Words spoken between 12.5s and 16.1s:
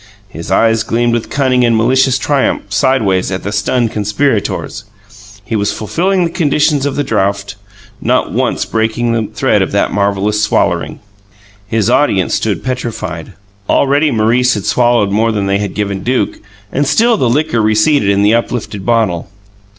petrified. Already Maurice had swallowed more than they had given